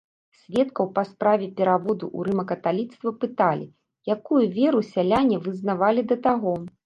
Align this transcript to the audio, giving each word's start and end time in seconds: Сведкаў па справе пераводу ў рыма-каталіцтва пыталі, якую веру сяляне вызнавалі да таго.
Сведкаў 0.43 0.85
па 0.95 1.01
справе 1.09 1.49
пераводу 1.59 2.05
ў 2.17 2.29
рыма-каталіцтва 2.29 3.13
пыталі, 3.25 3.67
якую 4.15 4.43
веру 4.57 4.81
сяляне 4.93 5.37
вызнавалі 5.49 6.01
да 6.13 6.17
таго. 6.25 6.55